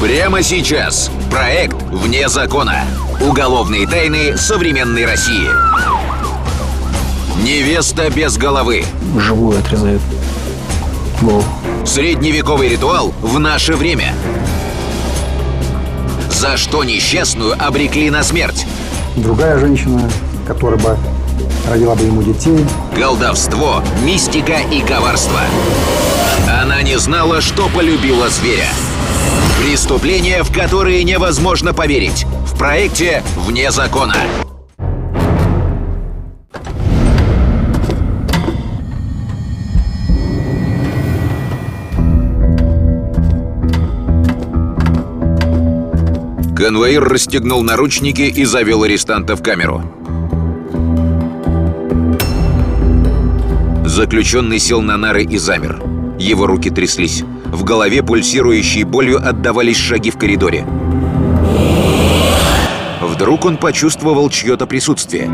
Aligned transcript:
Прямо 0.00 0.42
сейчас. 0.42 1.10
Проект 1.30 1.76
«Вне 1.90 2.28
закона». 2.28 2.84
Уголовные 3.18 3.88
тайны 3.88 4.36
современной 4.36 5.06
России. 5.06 5.48
Невеста 7.42 8.10
без 8.10 8.36
головы. 8.36 8.84
Живую 9.18 9.58
отрезают 9.58 10.02
голову. 11.22 11.44
Средневековый 11.86 12.68
ритуал 12.68 13.14
в 13.22 13.38
наше 13.38 13.74
время. 13.74 14.12
За 16.30 16.58
что 16.58 16.84
несчастную 16.84 17.54
обрекли 17.58 18.10
на 18.10 18.22
смерть? 18.22 18.66
Другая 19.16 19.58
женщина, 19.58 20.10
которая 20.46 20.78
бы 20.78 20.98
родила 21.66 21.94
бы 21.94 22.04
ему 22.04 22.22
детей. 22.22 22.66
Колдовство, 22.94 23.82
мистика 24.04 24.58
и 24.70 24.82
коварство. 24.82 25.40
Она 26.62 26.82
не 26.82 26.98
знала, 26.98 27.40
что 27.40 27.68
полюбила 27.70 28.28
зверя. 28.28 28.68
Преступления, 29.58 30.42
в 30.42 30.52
которые 30.52 31.04
невозможно 31.04 31.72
поверить. 31.72 32.24
В 32.46 32.58
проекте 32.58 33.22
«Вне 33.36 33.70
закона». 33.70 34.14
Конвоир 46.56 47.04
расстегнул 47.04 47.62
наручники 47.62 48.22
и 48.22 48.44
завел 48.44 48.82
арестанта 48.82 49.36
в 49.36 49.42
камеру. 49.42 49.82
Заключенный 53.84 54.58
сел 54.58 54.82
на 54.82 54.96
нары 54.96 55.22
и 55.22 55.38
замер. 55.38 55.80
Его 56.18 56.46
руки 56.46 56.70
тряслись. 56.70 57.24
В 57.56 57.64
голове, 57.64 58.02
пульсирующей 58.02 58.82
болью, 58.82 59.16
отдавались 59.16 59.78
шаги 59.78 60.10
в 60.10 60.18
коридоре. 60.18 60.66
Вдруг 63.00 63.46
он 63.46 63.56
почувствовал 63.56 64.28
чье-то 64.28 64.66
присутствие. 64.66 65.30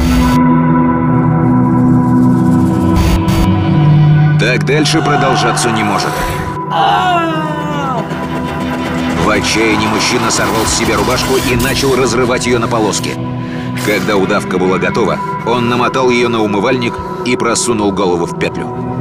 Так 4.39 4.65
дальше 4.65 5.03
продолжаться 5.03 5.73
не 5.73 5.83
может. 5.83 6.13
В 9.25 9.29
отчаянии 9.29 9.89
мужчина 9.89 10.31
сорвал 10.31 10.65
с 10.65 10.79
себя 10.79 10.97
рубашку 10.97 11.35
и 11.51 11.57
начал 11.57 11.97
разрывать 11.97 12.47
ее 12.47 12.61
на 12.61 12.69
полоски. 12.69 13.11
Когда 13.85 14.17
удавка 14.17 14.59
была 14.59 14.79
готова, 14.79 15.19
он 15.45 15.69
намотал 15.69 16.09
ее 16.09 16.29
на 16.29 16.41
умывальник 16.41 16.95
и 17.27 17.35
просунул 17.35 17.91
голову 17.91 18.27
в 18.27 18.39
петлю. 18.39 18.92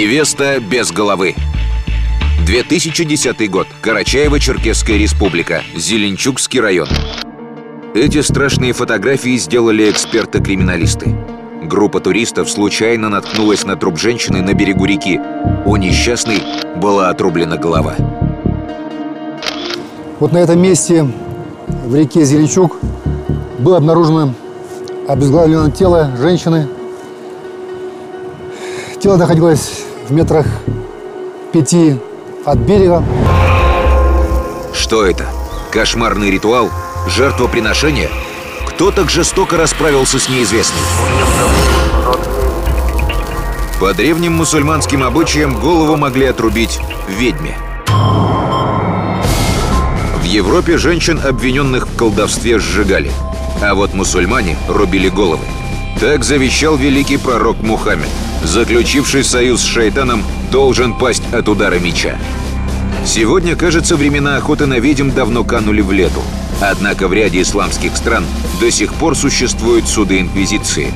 Невеста 0.00 0.60
без 0.60 0.92
головы. 0.92 1.34
2010 2.46 3.50
год. 3.50 3.66
Карачаево-Черкесская 3.82 4.96
республика. 4.96 5.62
Зеленчукский 5.76 6.58
район. 6.58 6.88
Эти 7.94 8.22
страшные 8.22 8.72
фотографии 8.72 9.36
сделали 9.36 9.90
эксперты-криминалисты. 9.90 11.14
Группа 11.64 12.00
туристов 12.00 12.48
случайно 12.48 13.10
наткнулась 13.10 13.64
на 13.66 13.76
труп 13.76 13.98
женщины 13.98 14.40
на 14.40 14.54
берегу 14.54 14.86
реки. 14.86 15.20
У 15.66 15.76
несчастной 15.76 16.42
была 16.76 17.10
отрублена 17.10 17.58
голова. 17.58 17.94
Вот 20.18 20.32
на 20.32 20.38
этом 20.38 20.62
месте 20.62 21.06
в 21.84 21.94
реке 21.94 22.24
Зеленчук 22.24 22.78
было 23.58 23.76
обнаружено 23.76 24.32
обезглавленное 25.06 25.70
тело 25.70 26.10
женщины. 26.18 26.68
Тело 28.98 29.18
находилось 29.18 29.89
в 30.10 30.12
метрах 30.12 30.46
пяти 31.52 31.96
от 32.44 32.58
берега. 32.58 33.04
Что 34.72 35.06
это? 35.06 35.26
Кошмарный 35.70 36.30
ритуал? 36.32 36.68
Жертвоприношение? 37.08 38.10
Кто 38.66 38.90
так 38.90 39.08
жестоко 39.08 39.56
расправился 39.56 40.18
с 40.18 40.28
неизвестным? 40.28 40.82
По 43.78 43.94
древним 43.94 44.32
мусульманским 44.32 45.04
обычаям 45.04 45.54
голову 45.54 45.96
могли 45.96 46.26
отрубить 46.26 46.80
ведьме. 47.08 47.56
В 50.16 50.24
Европе 50.24 50.76
женщин, 50.76 51.20
обвиненных 51.24 51.86
в 51.86 51.96
колдовстве, 51.96 52.58
сжигали. 52.58 53.12
А 53.62 53.74
вот 53.74 53.94
мусульмане 53.94 54.56
рубили 54.68 55.08
головы. 55.08 55.44
Так 56.00 56.24
завещал 56.24 56.76
великий 56.76 57.16
пророк 57.16 57.58
Мухаммед. 57.60 58.08
Заключивший 58.42 59.24
союз 59.24 59.60
с 59.60 59.64
шайтаном 59.64 60.24
должен 60.50 60.94
пасть 60.94 61.22
от 61.32 61.48
удара 61.48 61.78
меча. 61.78 62.18
Сегодня, 63.04 63.56
кажется, 63.56 63.96
времена 63.96 64.36
охоты 64.36 64.66
на 64.66 64.78
ведьм 64.78 65.10
давно 65.10 65.44
канули 65.44 65.80
в 65.80 65.92
лету. 65.92 66.22
Однако 66.60 67.08
в 67.08 67.12
ряде 67.12 67.42
исламских 67.42 67.96
стран 67.96 68.24
до 68.60 68.70
сих 68.70 68.92
пор 68.94 69.16
существуют 69.16 69.88
суды 69.88 70.20
Инквизиции. 70.20 70.92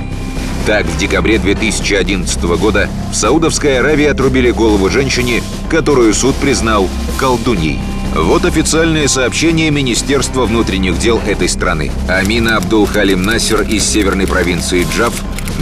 Так, 0.66 0.87
в 0.87 0.97
декабре 0.97 1.38
2011 1.38 2.43
года 2.59 2.88
в 3.10 3.15
Саудовской 3.15 3.81
Аравии 3.81 4.06
отрубили 4.06 4.50
голову 4.50 4.88
женщине, 4.88 5.43
которую 5.71 6.15
суд 6.15 6.34
признал 6.37 6.88
колдуньей. 7.19 7.78
Вот 8.15 8.45
официальное 8.45 9.09
сообщение 9.09 9.73
Министерства 9.73 10.47
внутренних 10.47 10.99
дел 11.01 11.21
этой 11.27 11.49
страны. 11.49 11.91
Амина 12.09 12.57
Абдул-Халим 12.59 13.21
Насер 13.23 13.63
из 13.63 13.85
северной 13.85 14.29
провинции 14.29 14.87
Джав 14.89 15.13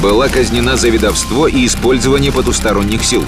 была 0.03 0.29
казнена 0.29 0.77
за 0.77 0.91
ведовство 0.91 1.49
и 1.49 1.65
использование 1.65 2.31
потусторонних 2.31 3.05
сил. 3.05 3.25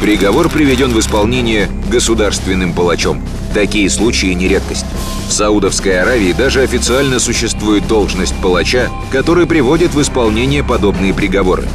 Приговор 0.00 0.48
приведен 0.48 0.90
в 0.92 0.98
исполнение 0.98 1.68
государственным 1.90 2.72
палачом. 2.72 3.22
Такие 3.52 3.90
случаи 3.90 4.32
не 4.32 4.48
редкость. 4.48 4.86
В 5.28 5.32
Саудовской 5.32 6.00
Аравии 6.00 6.32
даже 6.32 6.62
официально 6.62 7.18
существует 7.18 7.86
должность 7.86 8.34
палача, 8.36 8.88
который 9.10 9.46
приводит 9.46 9.92
в 9.92 10.00
исполнение 10.00 10.64
подобные 10.64 11.12
приговоры. 11.12 11.68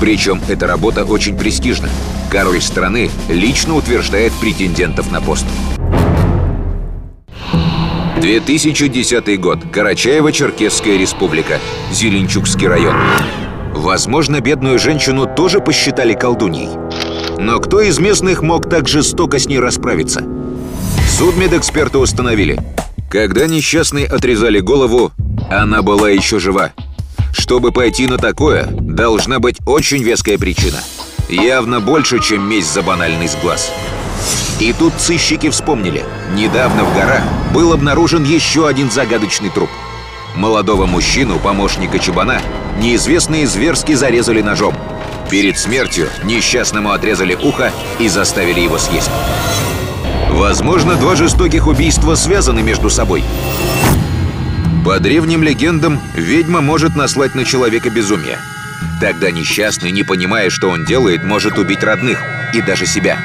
Причем 0.00 0.38
эта 0.48 0.66
работа 0.66 1.04
очень 1.04 1.36
престижна. 1.36 1.88
Король 2.30 2.60
страны 2.60 3.10
лично 3.30 3.74
утверждает 3.74 4.32
претендентов 4.34 5.10
на 5.10 5.22
пост. 5.22 5.46
2010 8.22 9.40
год. 9.40 9.58
Карачаево-Черкесская 9.72 10.96
республика. 10.96 11.58
Зеленчукский 11.90 12.68
район. 12.68 12.94
Возможно, 13.74 14.40
бедную 14.40 14.78
женщину 14.78 15.26
тоже 15.26 15.58
посчитали 15.58 16.14
колдуньей. 16.14 16.68
Но 17.38 17.58
кто 17.58 17.80
из 17.80 17.98
местных 17.98 18.42
мог 18.42 18.70
так 18.70 18.86
жестоко 18.88 19.40
с 19.40 19.46
ней 19.48 19.58
расправиться? 19.58 20.24
Судмедэксперты 21.18 21.98
установили. 21.98 22.60
Когда 23.10 23.48
несчастной 23.48 24.04
отрезали 24.04 24.60
голову, 24.60 25.10
она 25.50 25.82
была 25.82 26.08
еще 26.08 26.38
жива. 26.38 26.70
Чтобы 27.32 27.72
пойти 27.72 28.06
на 28.06 28.18
такое, 28.18 28.68
должна 28.70 29.40
быть 29.40 29.56
очень 29.66 30.04
веская 30.04 30.38
причина. 30.38 30.78
Явно 31.28 31.80
больше, 31.80 32.20
чем 32.20 32.48
месть 32.48 32.72
за 32.72 32.82
банальный 32.82 33.26
сглаз. 33.26 33.72
И 34.60 34.72
тут 34.72 34.94
сыщики 34.98 35.50
вспомнили. 35.50 36.04
Недавно 36.34 36.84
в 36.84 36.94
горах 36.94 37.22
был 37.52 37.72
обнаружен 37.72 38.24
еще 38.24 38.68
один 38.68 38.90
загадочный 38.90 39.50
труп. 39.50 39.70
Молодого 40.34 40.86
мужчину, 40.86 41.38
помощника 41.38 41.98
Чебана, 41.98 42.40
неизвестные 42.78 43.46
зверски 43.46 43.92
зарезали 43.94 44.40
ножом. 44.40 44.74
Перед 45.30 45.58
смертью 45.58 46.08
несчастному 46.24 46.92
отрезали 46.92 47.34
ухо 47.34 47.72
и 47.98 48.08
заставили 48.08 48.60
его 48.60 48.78
съесть. 48.78 49.10
Возможно, 50.30 50.96
два 50.96 51.16
жестоких 51.16 51.66
убийства 51.66 52.14
связаны 52.14 52.62
между 52.62 52.88
собой. 52.88 53.22
По 54.84 54.98
древним 54.98 55.42
легендам, 55.42 56.00
ведьма 56.14 56.60
может 56.60 56.96
наслать 56.96 57.34
на 57.34 57.44
человека 57.44 57.90
безумие. 57.90 58.38
Тогда 59.00 59.30
несчастный, 59.30 59.90
не 59.90 60.02
понимая, 60.02 60.50
что 60.50 60.68
он 60.68 60.84
делает, 60.84 61.24
может 61.24 61.58
убить 61.58 61.84
родных 61.84 62.18
и 62.54 62.60
даже 62.62 62.86
себя. 62.86 63.18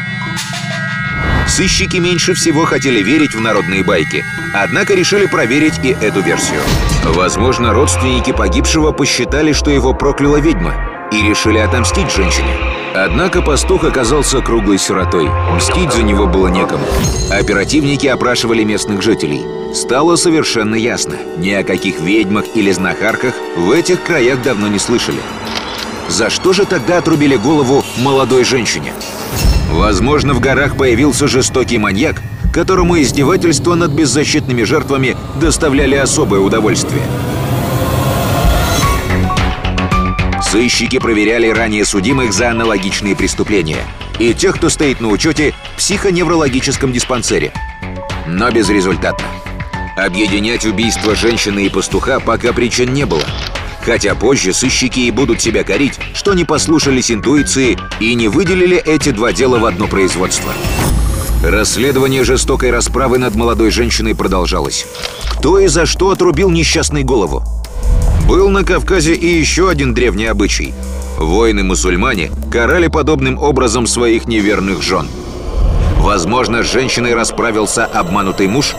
Сыщики 1.47 1.97
меньше 1.97 2.33
всего 2.33 2.65
хотели 2.65 3.01
верить 3.01 3.33
в 3.33 3.41
народные 3.41 3.83
байки, 3.83 4.23
однако 4.53 4.93
решили 4.93 5.25
проверить 5.25 5.79
и 5.83 5.89
эту 5.89 6.21
версию. 6.21 6.61
Возможно, 7.03 7.73
родственники 7.73 8.31
погибшего 8.31 8.91
посчитали, 8.91 9.53
что 9.53 9.71
его 9.71 9.93
прокляла 9.93 10.37
ведьма, 10.37 10.75
и 11.11 11.21
решили 11.21 11.57
отомстить 11.57 12.11
женщине. 12.11 12.53
Однако 12.93 13.41
пастух 13.41 13.85
оказался 13.85 14.41
круглой 14.41 14.77
сиротой. 14.77 15.29
Мстить 15.55 15.93
за 15.93 16.03
него 16.03 16.27
было 16.27 16.47
некому. 16.47 16.85
Оперативники 17.31 18.07
опрашивали 18.07 18.63
местных 18.63 19.01
жителей. 19.01 19.45
Стало 19.73 20.15
совершенно 20.15 20.75
ясно, 20.75 21.15
ни 21.37 21.51
о 21.51 21.63
каких 21.63 21.99
ведьмах 22.01 22.45
или 22.55 22.71
знахарках 22.71 23.35
в 23.55 23.71
этих 23.71 24.03
краях 24.03 24.41
давно 24.41 24.67
не 24.67 24.79
слышали. 24.79 25.19
За 26.09 26.29
что 26.29 26.53
же 26.53 26.65
тогда 26.65 26.97
отрубили 26.97 27.35
голову 27.35 27.85
молодой 27.97 28.43
женщине? 28.43 28.93
Возможно, 29.69 30.33
в 30.33 30.39
горах 30.39 30.77
появился 30.77 31.27
жестокий 31.27 31.77
маньяк, 31.77 32.21
которому 32.53 32.99
издевательства 32.99 33.75
над 33.75 33.91
беззащитными 33.91 34.63
жертвами 34.63 35.15
доставляли 35.39 35.95
особое 35.95 36.39
удовольствие. 36.39 37.03
Сыщики 40.41 40.97
проверяли 40.97 41.49
ранее 41.49 41.85
судимых 41.85 42.31
за 42.31 42.51
аналогичные 42.51 43.15
преступления 43.15 43.83
и 44.17 44.33
тех, 44.33 44.55
кто 44.55 44.69
стоит 44.69 45.01
на 45.01 45.09
учете 45.09 45.53
в 45.73 45.77
психоневрологическом 45.77 46.93
диспансере. 46.93 47.51
Но 48.25 48.49
безрезультатно. 48.49 49.27
Объединять 49.97 50.65
убийство 50.65 51.15
женщины 51.15 51.65
и 51.65 51.69
пастуха 51.69 52.19
пока 52.19 52.53
причин 52.53 52.93
не 52.93 53.05
было. 53.05 53.23
Хотя 53.87 54.15
позже 54.15 54.51
сыщики 54.51 54.99
и 54.99 55.11
будут 55.11 55.41
себя 55.41 55.63
корить, 55.63 55.97
что 56.13 56.33
не 56.33 56.43
послушались 56.43 57.09
интуиции 57.09 57.79
и 58.01 58.15
не 58.15 58.27
выделили 58.27 58.75
эти 58.75 59.11
два 59.11 59.31
дела 59.31 59.59
в 59.59 59.65
одно 59.65 59.87
производство. 59.87 60.51
Расследование 61.41 62.25
жестокой 62.25 62.69
расправы 62.71 63.17
над 63.17 63.35
молодой 63.35 63.71
женщиной 63.71 64.13
продолжалось. 64.13 64.85
Кто 65.31 65.57
и 65.57 65.67
за 65.67 65.85
что 65.85 66.09
отрубил 66.09 66.49
несчастной 66.49 67.03
голову? 67.03 67.43
Был 68.27 68.49
на 68.49 68.65
Кавказе 68.65 69.13
и 69.13 69.39
еще 69.39 69.69
один 69.69 69.93
древний 69.93 70.25
обычай. 70.25 70.73
Воины-мусульмане 71.17 72.31
карали 72.51 72.87
подобным 72.87 73.37
образом 73.37 73.87
своих 73.87 74.27
неверных 74.27 74.81
жен. 74.81 75.07
Возможно, 75.99 76.61
с 76.61 76.69
женщиной 76.69 77.15
расправился 77.15 77.85
обманутый 77.85 78.47
муж? 78.47 78.75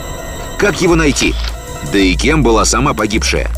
Как 0.59 0.83
его 0.83 0.97
найти? 0.97 1.35
Да 1.95 1.99
и 1.99 2.15
кем 2.15 2.43
была 2.43 2.67
сама 2.67 2.93
погибшая? 2.93 3.49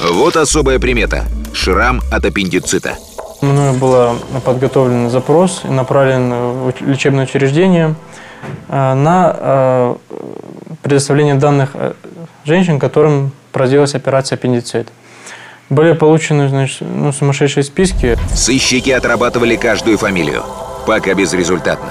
Вот 0.00 0.36
особая 0.36 0.78
примета– 0.78 1.24
шрам 1.54 2.00
от 2.10 2.24
аппендицита. 2.24 2.96
Мною 3.40 3.74
был 3.74 4.16
подготовлен 4.44 5.10
запрос 5.10 5.62
и 5.64 5.68
направлен 5.68 6.32
в 6.32 6.72
лечебное 6.80 7.24
учреждение 7.24 7.94
э, 8.68 8.94
на 8.94 9.36
э, 9.38 9.94
предоставление 10.82 11.34
данных 11.34 11.70
э, 11.74 11.92
женщин, 12.44 12.78
которым 12.78 13.32
произвелась 13.52 13.94
операция 13.94 14.36
аппендицит. 14.36 14.88
Были 15.70 15.92
получены 15.92 16.48
значит, 16.48 16.80
ну, 16.80 17.12
сумасшедшие 17.12 17.64
списки. 17.64 18.18
Сыщики 18.34 18.90
отрабатывали 18.90 19.56
каждую 19.56 19.96
фамилию, 19.96 20.42
пока 20.86 21.14
безрезультатно. 21.14 21.88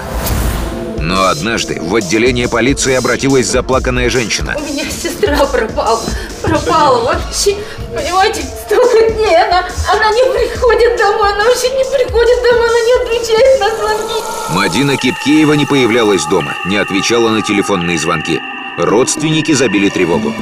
Но 1.04 1.26
однажды 1.26 1.80
в 1.82 1.94
отделение 1.94 2.48
полиции 2.48 2.94
обратилась 2.94 3.46
заплаканная 3.46 4.08
женщина. 4.08 4.56
У 4.56 4.72
меня 4.72 4.84
сестра 4.90 5.44
пропала. 5.44 6.00
Пропала 6.42 7.04
вообще. 7.04 7.56
Понимаете, 7.94 8.42
столько 8.42 9.12
дней 9.12 9.36
она, 9.36 9.68
она 9.92 10.10
не 10.10 10.22
приходит 10.32 10.96
домой, 10.98 11.32
она 11.32 11.44
вообще 11.44 11.70
не 11.70 11.84
приходит 11.84 12.42
домой, 12.42 12.68
она 12.68 12.80
не 12.80 12.92
отвечает 13.02 13.60
на 13.60 13.76
звонки. 13.76 14.22
Мадина 14.50 14.96
Кипкеева 14.96 15.52
не 15.52 15.64
появлялась 15.64 16.24
дома, 16.26 16.54
не 16.66 16.76
отвечала 16.76 17.28
на 17.28 17.42
телефонные 17.42 17.98
звонки. 17.98 18.40
Родственники 18.78 19.52
забили 19.52 19.88
тревогу. 19.88 20.34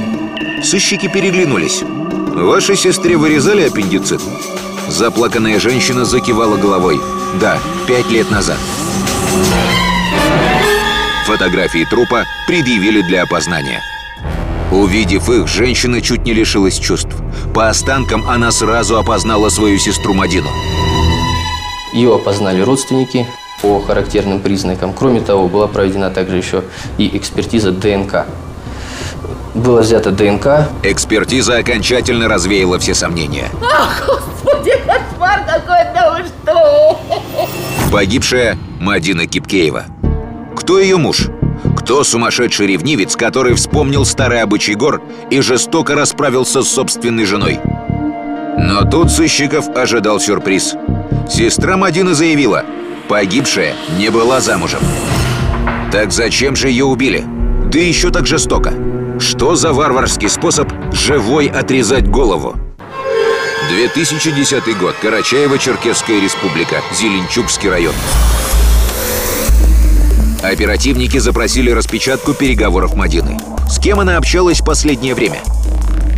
Сыщики 0.63 1.07
переглянулись. 1.07 1.83
Вашей 1.83 2.75
сестре 2.75 3.17
вырезали 3.17 3.67
аппендицит? 3.67 4.21
Заплаканная 4.87 5.59
женщина 5.59 6.05
закивала 6.05 6.57
головой. 6.57 6.99
Да, 7.39 7.59
пять 7.87 8.09
лет 8.09 8.31
назад. 8.31 8.57
Фотографии 11.27 11.85
трупа 11.85 12.25
предъявили 12.47 13.01
для 13.01 13.23
опознания. 13.23 13.81
Увидев 14.71 15.29
их, 15.29 15.47
женщина 15.47 16.01
чуть 16.01 16.23
не 16.25 16.33
лишилась 16.33 16.79
чувств. 16.79 17.22
По 17.53 17.69
останкам 17.69 18.27
она 18.27 18.51
сразу 18.51 18.97
опознала 18.97 19.49
свою 19.49 19.77
сестру 19.77 20.15
Мадину. 20.15 20.49
Ее 21.93 22.15
опознали 22.15 22.61
родственники 22.61 23.27
по 23.61 23.79
характерным 23.79 24.39
признакам. 24.39 24.91
Кроме 24.91 25.21
того, 25.21 25.47
была 25.47 25.67
проведена 25.67 26.09
также 26.09 26.37
еще 26.37 26.63
и 26.97 27.15
экспертиза 27.15 27.71
ДНК. 27.71 28.25
Было 29.53 29.81
взято 29.81 30.11
ДНК. 30.11 30.67
Экспертиза 30.81 31.57
окончательно 31.57 32.27
развеяла 32.27 32.79
все 32.79 32.95
сомнения. 32.95 33.51
Ах, 33.61 34.03
господи, 34.07 34.71
кошмар 34.87 35.45
какой, 35.45 35.93
да 35.93 36.11
вы 36.11 36.25
что? 36.25 36.99
Погибшая 37.91 38.57
Мадина 38.79 39.27
Кипкеева. 39.27 39.85
Кто 40.55 40.79
ее 40.79 40.97
муж? 40.97 41.29
Кто 41.83 42.05
сумасшедший 42.05 42.67
ревнивец, 42.67 43.17
который 43.17 43.55
вспомнил 43.55 44.05
старый 44.05 44.41
обычай 44.41 44.73
гор 44.73 45.01
и 45.29 45.41
жестоко 45.41 45.95
расправился 45.95 46.61
с 46.63 46.69
собственной 46.69 47.25
женой? 47.25 47.59
Но 48.57 48.89
тут 48.89 49.11
сыщиков 49.11 49.67
ожидал 49.75 50.21
сюрприз. 50.21 50.75
Сестра 51.29 51.75
Мадины 51.75 52.13
заявила, 52.13 52.63
погибшая 53.09 53.75
не 53.97 54.09
была 54.09 54.39
замужем. 54.39 54.79
Так 55.91 56.13
зачем 56.13 56.55
же 56.55 56.69
ее 56.69 56.85
убили? 56.85 57.25
Да 57.65 57.79
еще 57.79 58.11
так 58.11 58.27
жестоко. 58.27 58.73
Что 59.19 59.55
за 59.55 59.73
варварский 59.73 60.29
способ 60.29 60.71
живой 60.93 61.47
отрезать 61.47 62.07
голову? 62.07 62.55
2010 63.69 64.77
год. 64.77 64.95
Карачаево-Черкесская 65.01 66.21
республика. 66.21 66.81
Зеленчукский 66.93 67.69
район. 67.69 67.93
Оперативники 70.43 71.17
запросили 71.19 71.71
распечатку 71.71 72.33
переговоров 72.33 72.95
Мадины. 72.95 73.39
С 73.69 73.79
кем 73.79 74.01
она 74.01 74.17
общалась 74.17 74.59
в 74.59 74.65
последнее 74.65 75.15
время? 75.15 75.39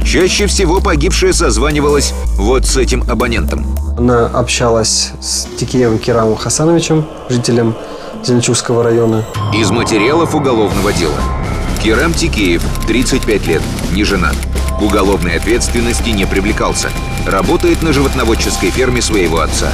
Чаще 0.04 0.48
всего 0.48 0.82
погибшая 0.82 1.32
созванивалась 1.32 2.12
вот 2.36 2.66
с 2.66 2.76
этим 2.76 3.04
абонентом. 3.08 3.66
Она 3.98 4.26
общалась 4.26 5.12
с 5.22 5.48
Тикеевым 5.60 6.00
Кирамом 6.00 6.36
Хасановичем, 6.36 7.06
жителем 7.30 7.76
Зеленчукского 8.24 8.84
района. 8.84 9.24
Из 9.54 9.70
материалов 9.70 10.34
уголовного 10.34 10.92
дела. 10.92 11.18
Кирам 11.84 12.12
Тикеев, 12.12 12.64
35 12.88 13.46
лет, 13.46 13.62
не 13.92 14.04
женат. 14.04 14.36
К 14.80 14.82
уголовной 14.82 15.38
ответственности 15.38 16.10
не 16.10 16.26
привлекался. 16.26 16.90
Работает 17.28 17.84
на 17.84 17.94
животноводческой 17.94 18.72
ферме 18.72 19.04
своего 19.04 19.40
отца. 19.40 19.72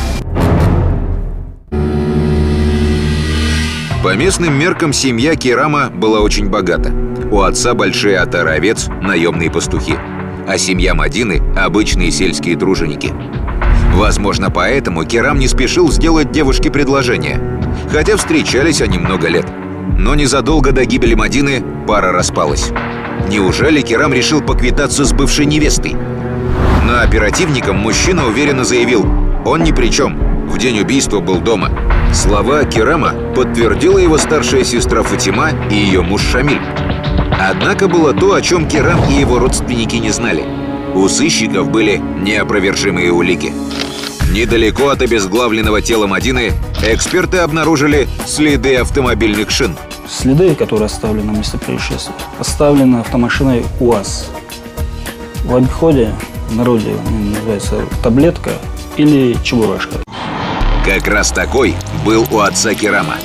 По 4.03 4.15
местным 4.15 4.57
меркам 4.57 4.94
семья 4.94 5.36
Кирама 5.36 5.92
была 5.92 6.21
очень 6.21 6.50
богата. 6.50 6.92
У 7.30 7.42
отца 7.42 7.75
большие 7.75 8.18
отары 8.18 8.50
овец, 8.50 8.88
наемные 8.88 9.51
пастухи. 9.51 9.95
А 10.48 10.57
семья 10.57 10.95
Мадины– 10.95 11.39
обычные 11.56 12.09
сельские 12.09 12.57
труженики. 12.57 13.13
Возможно, 13.94 14.50
поэтому 14.50 15.06
Кирам 15.06 15.38
не 15.38 15.48
спешил 15.48 15.92
сделать 15.92 16.31
девушке 16.31 16.71
предложение. 16.71 17.39
Хотя 17.92 18.18
встречались 18.18 18.81
они 18.81 18.98
много 18.98 19.27
лет. 19.27 19.45
Но 20.00 20.15
незадолго 20.15 20.71
до 20.71 20.83
гибели 20.86 21.13
Мадины 21.13 21.63
пара 21.88 22.12
распалась. 22.12 22.71
Неужели 23.30 23.81
Кирам 23.81 24.13
решил 24.13 24.42
поквитаться 24.42 25.06
с 25.06 25.13
бывшей 25.13 25.45
невестой? 25.45 25.95
Но 26.88 27.01
оперативникам 27.01 27.77
мужчина 27.77 28.25
уверенно 28.25 28.63
заявил, 28.63 29.06
он 29.45 29.63
ни 29.63 29.71
при 29.71 29.89
чем, 29.89 30.47
в 30.47 30.57
день 30.57 30.80
убийства 30.80 31.19
был 31.19 31.40
дома. 31.40 31.69
Слова 32.13 32.65
Керама 32.65 33.13
подтвердила 33.33 33.97
его 33.97 34.18
старшая 34.18 34.65
сестра 34.65 35.01
Фатима 35.01 35.51
и 35.69 35.75
ее 35.75 36.01
муж 36.01 36.21
Шамиль. 36.21 36.61
Однако 37.39 37.87
было 37.87 38.13
то, 38.13 38.33
о 38.33 38.41
чем 38.41 38.68
Керам 38.68 38.99
и 39.09 39.13
его 39.13 39.39
родственники 39.39 39.95
не 39.95 40.11
знали. 40.11 40.44
У 40.94 41.07
сыщиков 41.07 41.71
были 41.71 41.97
неопровержимые 41.97 43.13
улики. 43.13 43.53
Недалеко 44.33 44.89
от 44.89 45.01
обезглавленного 45.01 45.81
тела 45.81 46.06
Мадины 46.06 46.51
эксперты 46.83 47.37
обнаружили 47.37 48.07
следы 48.27 48.75
автомобильных 48.75 49.49
шин. 49.49 49.75
Следы, 50.09 50.53
которые 50.56 50.87
оставлены 50.87 51.31
на 51.31 51.37
месте 51.37 51.57
происшествия, 51.57 52.13
оставлены 52.39 52.97
автомашиной 52.97 53.63
УАЗ. 53.80 54.30
В 55.45 55.56
обиходе 55.56 56.13
в 56.49 56.56
народе 56.56 56.94
называется 57.33 57.81
таблетка 58.03 58.51
или 58.97 59.37
чебурашка. 59.44 59.95
Как 60.85 61.07
раз 61.07 61.31
такой 61.31 61.76
был 62.04 62.28
у 62.31 62.40
отца 62.40 62.73
Керама. 62.73 63.18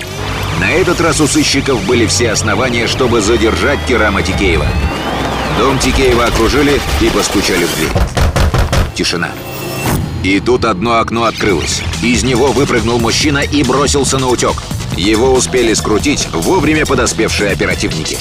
На 0.60 0.70
этот 0.70 1.00
раз 1.00 1.20
у 1.22 1.26
сыщиков 1.26 1.82
были 1.86 2.04
все 2.04 2.32
основания, 2.32 2.86
чтобы 2.86 3.22
задержать 3.22 3.78
Керама 3.88 4.22
Тикеева. 4.22 4.66
Дом 5.58 5.78
Тикеева 5.78 6.26
окружили 6.26 6.78
и 7.00 7.08
постучали 7.08 7.64
в 7.64 7.75
дверь. 7.76 7.92
Тишина. 8.94 9.30
И 10.22 10.38
тут 10.38 10.66
одно 10.66 10.98
окно 10.98 11.25
открылось. 11.25 11.82
Из 12.02 12.25
него 12.25 12.48
выпрыгнул 12.48 12.98
мужчина 12.98 13.38
и 13.38 13.62
бросился 13.62 14.18
на 14.18 14.28
утек. 14.28 14.54
Его 14.96 15.32
успели 15.32 15.72
скрутить 15.72 16.28
вовремя 16.32 16.84
подоспевшие 16.84 17.52
оперативники. 17.52 18.18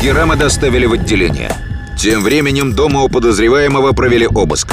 Керама 0.00 0.34
доставили 0.34 0.86
в 0.86 0.94
отделение. 0.94 1.52
Тем 1.96 2.22
временем 2.22 2.72
дома 2.72 3.02
у 3.02 3.08
подозреваемого 3.08 3.92
провели 3.92 4.26
обыск. 4.26 4.68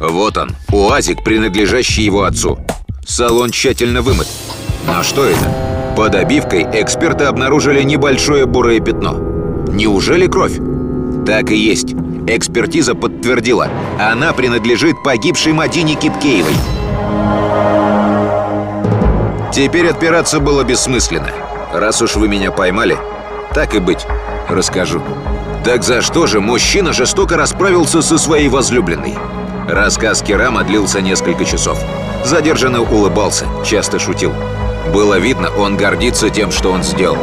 Вот 0.00 0.38
он, 0.38 0.56
УАЗик, 0.72 1.22
принадлежащий 1.22 2.02
его 2.02 2.24
отцу. 2.24 2.58
Салон 3.06 3.50
тщательно 3.50 4.02
вымыт. 4.02 4.26
Но 4.86 5.02
что 5.02 5.24
это? 5.24 5.94
Под 5.96 6.14
обивкой 6.14 6.64
эксперты 6.72 7.24
обнаружили 7.24 7.82
небольшое 7.82 8.46
бурое 8.46 8.80
пятно. 8.80 9.14
Неужели 9.68 10.26
кровь? 10.26 10.58
Так 11.26 11.50
и 11.50 11.56
есть. 11.56 11.94
Экспертиза 12.26 12.94
подтвердила. 12.94 13.68
Она 14.00 14.32
принадлежит 14.32 15.02
погибшей 15.04 15.52
Мадине 15.52 15.94
Кипкеевой. 15.94 16.54
Теперь 19.52 19.88
отпираться 19.88 20.40
было 20.40 20.64
бессмысленно. 20.64 21.30
Раз 21.72 22.02
уж 22.02 22.16
вы 22.16 22.28
меня 22.28 22.50
поймали, 22.50 22.96
так 23.54 23.74
и 23.74 23.78
быть, 23.78 24.06
расскажу. 24.48 25.00
Так 25.64 25.84
за 25.84 26.02
что 26.02 26.26
же 26.26 26.40
мужчина 26.40 26.92
жестоко 26.92 27.36
расправился 27.36 28.02
со 28.02 28.18
своей 28.18 28.48
возлюбленной? 28.48 29.14
Рассказ 29.68 30.22
Керама 30.22 30.64
длился 30.64 31.00
несколько 31.00 31.44
часов. 31.44 31.78
Задержанный 32.24 32.80
улыбался, 32.80 33.46
часто 33.64 33.98
шутил. 33.98 34.32
Было 34.92 35.18
видно, 35.18 35.50
он 35.50 35.76
гордится 35.76 36.30
тем, 36.30 36.50
что 36.50 36.72
он 36.72 36.82
сделал. 36.82 37.18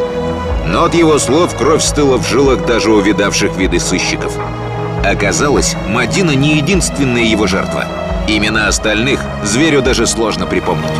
Но 0.67 0.85
от 0.85 0.93
его 0.93 1.17
слов 1.17 1.55
кровь 1.57 1.81
стыла 1.81 2.17
в 2.17 2.27
жилах 2.27 2.65
даже 2.65 2.91
увидавших 2.91 3.57
виды 3.57 3.79
сыщиков. 3.79 4.37
Оказалось, 5.03 5.75
Мадина 5.87 6.31
не 6.31 6.57
единственная 6.57 7.23
его 7.23 7.47
жертва. 7.47 7.85
Имена 8.27 8.67
остальных 8.67 9.19
зверю 9.43 9.81
даже 9.81 10.05
сложно 10.05 10.45
припомнить. 10.45 10.91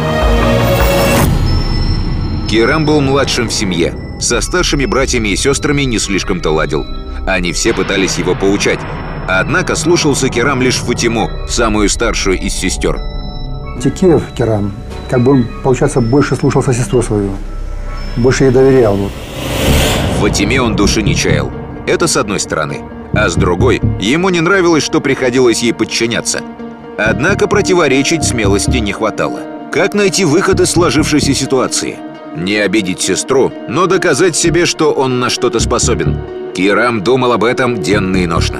Кирам 2.50 2.86
был 2.86 3.00
младшим 3.02 3.50
в 3.50 3.54
семье. 3.54 3.96
Со 4.20 4.42
старшими 4.42 4.86
братьями 4.86 5.30
и 5.30 5.36
сестрами 5.36 5.84
не 5.84 6.00
слишком-то 6.00 6.50
ладил. 6.50 6.86
Они 7.28 7.54
все 7.54 7.74
пытались 7.74 8.18
его 8.18 8.34
поучать. 8.36 8.80
Однако 9.28 9.76
слушался 9.76 10.30
Кирам 10.30 10.62
лишь 10.62 10.78
Фатиму, 10.78 11.30
самую 11.48 11.88
старшую 11.88 12.40
из 12.40 12.54
сестер. 12.54 13.21
Текеев 13.80 14.24
Керам, 14.36 14.72
как 15.10 15.22
бы 15.22 15.32
он, 15.34 15.48
получается, 15.64 16.02
больше 16.02 16.36
слушался 16.36 16.74
сестру 16.74 17.02
свою. 17.02 17.32
Больше 18.18 18.46
ей 18.46 18.52
доверял. 18.52 18.98
В 18.98 20.22
Фатиме 20.22 20.62
он 20.62 20.76
души 20.76 21.02
не 21.02 21.16
чаял. 21.16 21.52
Это 21.88 22.08
с 22.08 22.18
одной 22.18 22.40
стороны. 22.40 22.84
А 23.14 23.30
с 23.30 23.36
другой, 23.36 23.82
ему 24.00 24.30
не 24.30 24.40
нравилось, 24.40 24.84
что 24.84 25.02
приходилось 25.02 25.64
ей 25.64 25.74
подчиняться. 25.74 26.42
Однако 26.98 27.48
противоречить 27.48 28.24
смелости 28.24 28.78
не 28.78 28.94
хватало. 28.94 29.40
Как 29.72 29.94
найти 29.94 30.26
выход 30.26 30.60
из 30.60 30.72
сложившейся 30.72 31.34
ситуации? 31.34 31.98
Не 32.36 32.58
обидеть 32.58 33.02
сестру, 33.02 33.52
но 33.68 33.88
доказать 33.88 34.36
себе, 34.36 34.66
что 34.66 34.92
он 34.92 35.20
на 35.20 35.30
что-то 35.30 35.60
способен. 35.60 36.20
Кирам 36.54 37.02
думал 37.02 37.34
об 37.34 37.44
этом 37.44 37.82
денно 37.82 38.18
и 38.18 38.28
ношно. 38.28 38.60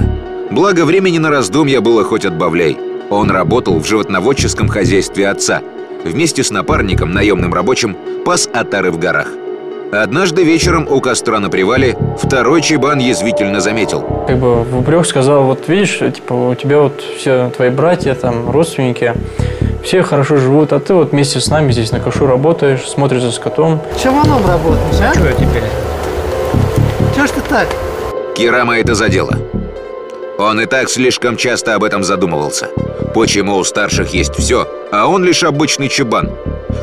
Благо 0.50 0.86
времени 0.86 1.18
на 1.18 1.30
раздумья 1.30 1.80
было 1.80 2.04
хоть 2.04 2.26
отбавляй. 2.26 2.78
Он 3.12 3.30
работал 3.30 3.78
в 3.78 3.86
животноводческом 3.86 4.70
хозяйстве 4.70 5.28
отца. 5.28 5.62
Вместе 6.06 6.46
с 6.46 6.50
напарником, 6.50 7.12
наемным 7.12 7.54
рабочим, 7.54 7.98
пас 8.26 8.50
отары 8.54 8.90
в 8.90 8.98
горах. 8.98 9.28
Однажды 9.92 10.46
вечером 10.46 10.88
у 10.90 11.02
костра 11.02 11.38
на 11.42 11.50
привале 11.50 11.98
второй 12.18 12.62
чебан 12.62 13.00
язвительно 13.00 13.60
заметил. 13.60 14.02
Как 14.26 14.38
бы 14.38 14.64
в 14.64 14.80
упрек 14.80 15.06
сказал, 15.06 15.44
вот 15.44 15.68
видишь, 15.68 16.00
типа 16.00 16.32
у 16.32 16.56
тебя 16.56 16.80
вот 16.80 17.02
все 17.02 17.52
твои 17.56 17.70
братья, 17.70 18.16
там, 18.16 18.50
родственники, 18.50 19.14
все 19.84 20.04
хорошо 20.04 20.38
живут, 20.38 20.72
а 20.72 20.80
ты 20.80 20.94
вот 20.94 21.12
вместе 21.12 21.42
с 21.42 21.50
нами 21.50 21.74
здесь 21.74 21.92
на 21.92 22.00
кашу 22.00 22.28
работаешь, 22.28 22.88
смотришь 22.88 23.24
за 23.24 23.32
скотом. 23.32 23.82
Чаваном 24.02 24.48
работаешь, 24.48 25.02
а? 25.02 25.14
Что 25.14 25.34
теперь? 25.34 25.64
Чего 27.14 27.28
ж 27.28 27.32
ты 27.32 27.42
так? 27.42 27.68
Кирама 28.36 28.78
это 28.78 28.96
задело. 28.96 29.38
Он 30.42 30.60
и 30.60 30.66
так 30.66 30.90
слишком 30.90 31.38
часто 31.38 31.76
об 31.76 31.84
этом 31.84 32.04
задумывался. 32.04 32.68
Почему 33.14 33.58
у 33.58 33.64
старших 33.64 34.12
есть 34.12 34.34
все, 34.34 34.68
а 34.92 35.06
он 35.06 35.24
лишь 35.24 35.44
обычный 35.44 35.88
чебан? 35.88 36.32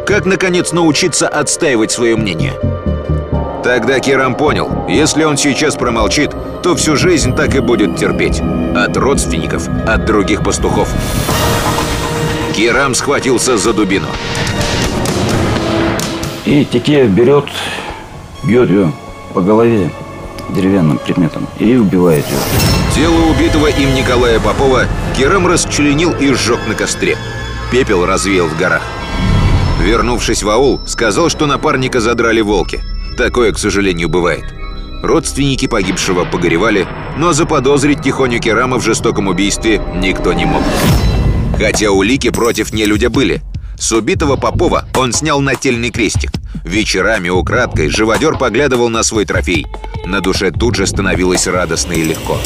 Как, 0.06 0.26
наконец, 0.26 0.70
научиться 0.70 1.26
отстаивать 1.26 1.90
свое 1.90 2.16
мнение? 2.16 2.52
Тогда 3.64 3.98
Кирам 3.98 4.36
понял, 4.36 4.86
если 4.88 5.24
он 5.24 5.36
сейчас 5.36 5.74
промолчит, 5.74 6.30
то 6.62 6.76
всю 6.76 6.94
жизнь 6.94 7.34
так 7.34 7.56
и 7.56 7.58
будет 7.58 7.96
терпеть. 7.96 8.40
От 8.76 8.96
родственников, 8.96 9.66
от 9.88 10.04
других 10.04 10.44
пастухов. 10.44 10.88
Кирам 12.54 12.94
схватился 12.94 13.58
за 13.58 13.72
дубину. 13.72 14.06
И 16.44 16.64
Текеев 16.64 17.10
берет, 17.10 17.46
бьет 18.44 18.70
ее 18.70 18.92
по 19.34 19.40
голове 19.40 19.90
деревянным 20.48 20.98
предметом 20.98 21.46
и 21.58 21.76
убивает 21.76 22.24
ее. 22.26 22.38
Тело 22.94 23.30
убитого 23.30 23.66
им 23.68 23.94
Николая 23.94 24.40
Попова 24.40 24.86
Керам 25.16 25.46
расчленил 25.46 26.12
и 26.12 26.32
сжег 26.32 26.58
на 26.66 26.74
костре. 26.74 27.16
Пепел 27.70 28.06
развеял 28.06 28.46
в 28.46 28.56
горах. 28.58 28.82
Вернувшись 29.80 30.42
в 30.42 30.48
аул, 30.50 30.80
сказал, 30.86 31.28
что 31.28 31.46
напарника 31.46 32.00
задрали 32.00 32.40
волки. 32.40 32.80
Такое, 33.16 33.52
к 33.52 33.58
сожалению, 33.58 34.08
бывает. 34.08 34.44
Родственники 35.02 35.66
погибшего 35.66 36.24
погоревали, 36.24 36.86
но 37.16 37.32
заподозрить 37.32 38.02
Тихоню 38.02 38.40
Керама 38.40 38.78
в 38.78 38.84
жестоком 38.84 39.28
убийстве 39.28 39.80
никто 39.94 40.32
не 40.32 40.44
мог. 40.44 40.62
Хотя 41.56 41.90
улики 41.90 42.30
против 42.30 42.72
нелюдя 42.72 43.08
были. 43.08 43.42
С 43.78 43.92
убитого 43.92 44.36
Попова 44.36 44.84
он 44.96 45.12
снял 45.12 45.40
нательный 45.40 45.90
крестик. 45.90 46.32
Вечерами 46.64 47.28
украдкой 47.28 47.88
живодер 47.88 48.36
поглядывал 48.36 48.88
на 48.88 49.02
свой 49.02 49.24
трофей. 49.24 49.66
На 50.04 50.20
душе 50.20 50.50
тут 50.50 50.74
же 50.74 50.86
становилось 50.86 51.46
радостно 51.46 51.92
и 51.92 52.02
легко. 52.02 52.38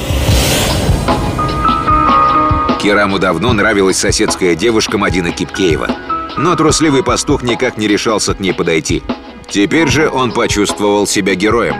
Кераму 2.82 3.18
давно 3.18 3.52
нравилась 3.52 3.96
соседская 3.96 4.54
девушка 4.54 4.98
Мадина 4.98 5.32
Кипкеева. 5.32 5.88
Но 6.36 6.54
трусливый 6.56 7.02
пастух 7.02 7.42
никак 7.42 7.78
не 7.78 7.88
решался 7.88 8.34
к 8.34 8.40
ней 8.40 8.52
подойти. 8.52 9.02
Теперь 9.48 9.88
же 9.88 10.10
он 10.10 10.32
почувствовал 10.32 11.06
себя 11.06 11.34
героем. 11.34 11.76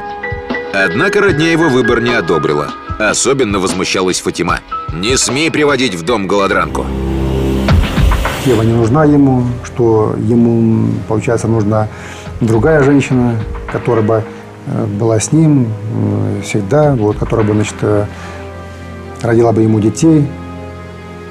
Однако 0.73 1.21
родня 1.21 1.51
его 1.51 1.69
выбор 1.69 2.01
не 2.01 2.13
одобрила. 2.15 2.73
Особенно 2.99 3.59
возмущалась 3.59 4.21
Фатима. 4.21 4.61
«Не 4.93 5.17
смей 5.17 5.51
приводить 5.51 5.95
в 5.95 6.03
дом 6.03 6.27
голодранку!» 6.27 6.87
Ева 8.45 8.63
не 8.63 8.73
нужна 8.73 9.05
ему, 9.05 9.45
что 9.63 10.17
ему, 10.19 10.89
получается, 11.07 11.47
нужна 11.47 11.87
другая 12.41 12.83
женщина, 12.83 13.37
которая 13.71 14.05
бы 14.05 14.25
э, 14.67 14.87
была 14.99 15.21
с 15.21 15.31
ним 15.31 15.69
э, 15.69 16.41
всегда, 16.43 16.95
вот, 16.97 17.19
которая 17.19 17.47
бы, 17.47 17.55
значит, 17.55 17.77
э, 17.83 18.07
родила 19.23 19.53
бы 19.53 19.63
ему 19.63 19.79
детей. 19.79 20.27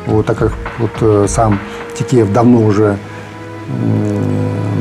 Вот, 0.08 0.26
так 0.26 0.38
как 0.38 0.54
вот 0.80 1.30
сам 1.30 1.60
Тикеев 1.96 2.32
давно 2.32 2.62
уже 2.66 2.98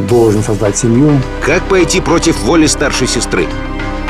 должен 0.09 0.43
создать 0.43 0.79
семью. 0.79 1.13
Как 1.45 1.63
пойти 1.65 2.01
против 2.01 2.41
воли 2.43 2.67
старшей 2.67 3.07
сестры? 3.07 3.47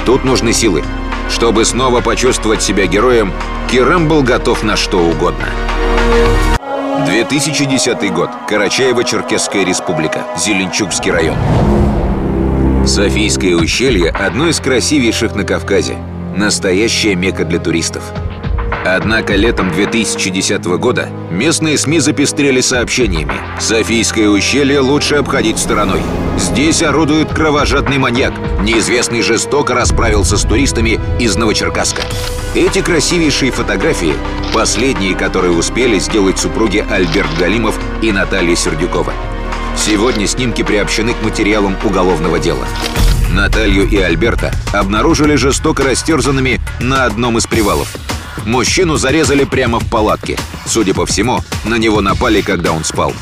Тут 0.07 0.25
нужны 0.25 0.53
силы. 0.53 0.85
Чтобы 1.29 1.65
снова 1.65 2.01
почувствовать 2.01 2.63
себя 2.63 2.87
героем, 2.87 3.33
Кирам 3.71 4.09
был 4.09 4.23
готов 4.23 4.63
на 4.63 4.77
что 4.77 4.99
угодно. 4.99 5.47
2010 7.07 8.13
год. 8.13 8.31
Карачаево-Черкесская 8.49 9.65
республика. 9.65 10.27
Зеленчукский 10.37 11.11
район. 11.11 11.37
Софийское 12.87 13.55
ущелье– 13.55 14.11
одно 14.15 14.49
из 14.49 14.61
красивейших 14.61 15.35
на 15.35 15.45
Кавказе. 15.45 15.97
Настоящая 16.37 17.15
мека 17.15 17.45
для 17.45 17.59
туристов. 17.59 18.03
Однако 18.85 19.35
летом 19.35 19.71
2010 19.71 20.65
года 20.79 21.11
местные 21.31 21.77
СМИ 21.77 22.01
запестрели 22.01 22.61
сообщениями. 22.61 23.35
Софийское 23.59 24.29
ущелье 24.29 24.81
лучше 24.81 25.17
обходить 25.17 25.59
стороной. 25.59 26.01
Здесь 26.39 26.83
орудует 26.83 27.29
кровожадный 27.29 27.99
маньяк. 27.99 28.33
Неизвестный 28.63 29.21
жестоко 29.21 29.75
расправился 29.75 30.39
с 30.39 30.43
туристами 30.43 30.99
из 31.19 31.37
Новочеркасска. 31.37 32.03
Эти 32.55 32.81
красивейшие 32.81 33.53
фотографии– 33.53 34.15
последние, 34.55 35.15
которые 35.15 35.53
успели 35.53 35.99
сделать 35.99 36.39
супруги 36.39 36.85
Альберт 36.91 37.31
Галимов 37.39 37.79
и 38.03 38.11
Наталья 38.13 38.57
Сердюкова. 38.57 39.13
Сегодня 39.77 40.27
снимки 40.27 40.63
приобщены 40.63 41.13
к 41.13 41.23
материалам 41.23 41.77
уголовного 41.85 42.39
дела. 42.39 42.67
Наталью 43.33 43.89
и 43.89 43.99
Альберта 43.99 44.53
обнаружили 44.73 45.37
жестоко 45.37 45.85
растерзанными 45.85 46.61
на 46.81 47.05
одном 47.05 47.39
из 47.39 47.47
привалов. 47.47 47.95
Мужчину 48.47 48.97
зарезали 48.97 49.45
прямо 49.45 49.79
в 49.81 49.89
палатке. 49.89 50.39
Судя 50.67 50.95
по 50.95 51.07
всему, 51.07 51.41
на 51.65 51.77
него 51.77 52.01
напали, 52.01 52.41
когда 52.41 52.73
он 52.73 52.85
спал. 52.85 53.13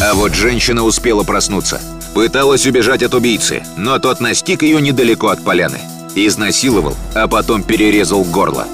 А 0.00 0.14
вот 0.14 0.34
женщина 0.34 0.82
успела 0.82 1.22
проснуться. 1.22 1.80
Пыталась 2.14 2.66
убежать 2.66 3.02
от 3.02 3.14
убийцы, 3.14 3.62
но 3.76 3.98
тот 3.98 4.20
настиг 4.20 4.62
ее 4.62 4.80
недалеко 4.80 5.28
от 5.28 5.44
поляны. 5.44 5.80
Изнасиловал, 6.14 6.94
а 7.14 7.28
потом 7.28 7.62
перерезал 7.62 8.24
горло. 8.24 8.66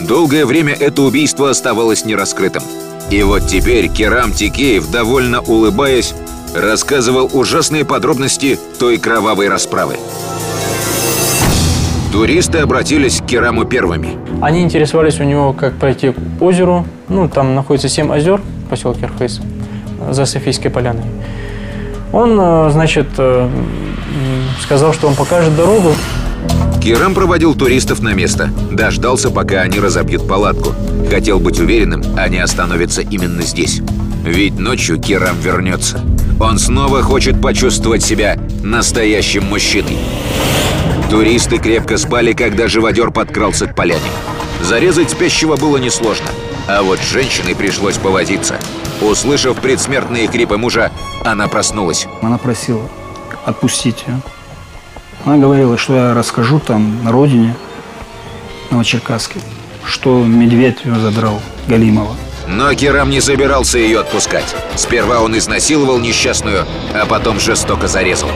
Долгое 0.00 0.46
время 0.46 0.72
это 0.72 1.02
убийство 1.02 1.50
оставалось 1.50 2.04
нераскрытым. 2.04 2.62
И 3.10 3.22
вот 3.22 3.46
теперь 3.48 3.88
Керам 3.88 4.32
Тикеев, 4.32 4.90
довольно 4.90 5.40
улыбаясь, 5.40 6.14
рассказывал 6.54 7.28
ужасные 7.32 7.84
подробности 7.84 8.58
той 8.78 8.98
кровавой 8.98 9.48
расправы. 9.48 9.96
Туристы 12.12 12.58
обратились 12.58 13.20
к 13.20 13.26
Кераму 13.26 13.64
первыми. 13.64 14.23
Они 14.40 14.62
интересовались 14.62 15.20
у 15.20 15.24
него, 15.24 15.52
как 15.52 15.74
пройти 15.74 16.10
к 16.10 16.42
озеру. 16.42 16.86
Ну, 17.08 17.28
там 17.28 17.54
находится 17.54 17.88
семь 17.88 18.12
озер, 18.12 18.40
поселок 18.70 18.96
Ирхыс, 19.02 19.40
за 20.10 20.24
Софийской 20.26 20.70
поляной. 20.70 21.04
Он, 22.12 22.38
э, 22.38 22.70
значит, 22.70 23.06
э, 23.18 23.48
сказал, 24.62 24.92
что 24.92 25.08
он 25.08 25.14
покажет 25.14 25.56
дорогу. 25.56 25.92
Керам 26.82 27.14
проводил 27.14 27.54
туристов 27.54 28.00
на 28.00 28.12
место, 28.12 28.50
дождался, 28.70 29.30
пока 29.30 29.62
они 29.62 29.80
разобьют 29.80 30.28
палатку. 30.28 30.74
Хотел 31.10 31.40
быть 31.40 31.58
уверенным, 31.58 32.02
они 32.16 32.38
остановятся 32.38 33.00
именно 33.00 33.42
здесь. 33.42 33.80
Ведь 34.24 34.58
ночью 34.58 35.00
Керам 35.00 35.38
вернется. 35.40 36.00
Он 36.40 36.58
снова 36.58 37.02
хочет 37.02 37.40
почувствовать 37.40 38.02
себя 38.02 38.38
настоящим 38.62 39.44
мужчиной. 39.44 39.98
Туристы 41.10 41.58
крепко 41.58 41.96
спали, 41.98 42.32
когда 42.32 42.68
живодер 42.68 43.10
подкрался 43.10 43.66
к 43.66 43.74
поляне. 43.74 44.00
Зарезать 44.62 45.10
спящего 45.10 45.56
было 45.56 45.76
несложно. 45.76 46.26
А 46.66 46.82
вот 46.82 46.98
женщине 47.00 47.54
пришлось 47.54 47.98
повозиться. 47.98 48.58
Услышав 49.02 49.58
предсмертные 49.60 50.28
хрипы 50.28 50.56
мужа, 50.56 50.90
она 51.24 51.46
проснулась. 51.46 52.06
Она 52.22 52.38
просила 52.38 52.88
отпустить 53.44 54.04
ее. 54.06 54.20
Она 55.24 55.36
говорила, 55.36 55.76
что 55.76 55.94
я 55.94 56.14
расскажу 56.14 56.58
там 56.58 57.04
на 57.04 57.12
родине, 57.12 57.54
Новочеркасске, 58.70 59.40
что 59.84 60.24
медведь 60.24 60.84
ее 60.84 60.98
задрал, 60.98 61.40
Галимова. 61.68 62.16
Но 62.48 62.74
Керам 62.74 63.10
не 63.10 63.20
собирался 63.20 63.78
ее 63.78 64.00
отпускать. 64.00 64.54
Сперва 64.74 65.20
он 65.20 65.36
изнасиловал 65.36 65.98
несчастную, 65.98 66.66
а 66.92 67.06
потом 67.06 67.40
жестоко 67.40 67.88
зарезал. 67.88 68.30